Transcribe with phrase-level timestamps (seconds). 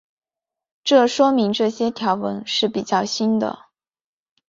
[0.83, 3.65] 这说明这些条纹是比较新的。